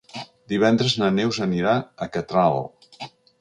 Divendres 0.53 0.95
na 1.01 1.09
Neus 1.17 1.39
anirà 1.47 1.75
a 2.07 2.09
Catral. 2.17 2.59